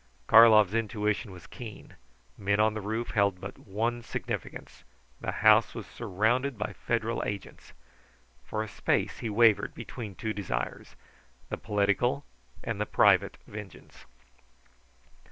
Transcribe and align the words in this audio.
Karlov's 0.25 0.73
intuition 0.73 1.29
was 1.31 1.45
keen. 1.45 1.93
Men 2.35 2.59
on 2.59 2.73
the 2.73 2.81
roof 2.81 3.11
held 3.11 3.39
but 3.39 3.55
one 3.59 4.01
significance. 4.01 4.83
The 5.19 5.31
house 5.31 5.75
was 5.75 5.85
surrounded 5.85 6.57
by 6.57 6.73
Federal 6.73 7.23
agents. 7.23 7.71
For 8.43 8.63
a 8.63 8.67
space 8.67 9.19
he 9.19 9.29
wavered 9.29 9.75
between 9.75 10.15
two 10.15 10.33
desires, 10.33 10.95
the 11.49 11.57
political 11.59 12.25
and 12.63 12.81
the 12.81 12.87
private 12.87 13.37
vengeance. 13.45 14.05